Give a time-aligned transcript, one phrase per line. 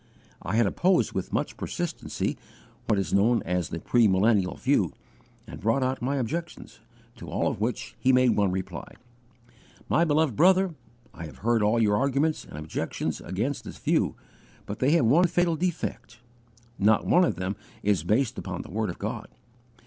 [0.41, 2.35] I had opposed with much persistency
[2.87, 4.93] what is known as the premillennial view,
[5.45, 6.79] and brought out my objections,
[7.17, 8.95] to all of which he made one reply:
[9.87, 10.73] "My beloved brother,
[11.13, 14.15] I have heard all your arguments and objections against this view,
[14.65, 16.17] but they have one fatal defect:
[16.81, 19.27] _not one of them is based upon the word of God.